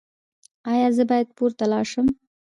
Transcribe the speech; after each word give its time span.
ایا 0.71 0.87
زه 0.95 1.03
باید 1.09 1.27
پورته 1.37 1.65
لاړ 1.71 1.85
شم؟ 1.91 2.07